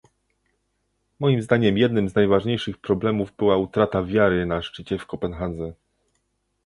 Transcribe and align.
Moim 1.19 1.41
zdaniem 1.41 1.77
jednym 1.77 2.09
z 2.09 2.15
najważniejszych 2.15 2.77
problemów 2.77 3.33
była 3.37 3.57
utrata 3.57 4.03
wiary 4.03 4.45
na 4.45 4.61
szczycie 4.61 4.97
w 4.99 5.05
Kopenhadze 5.05 5.73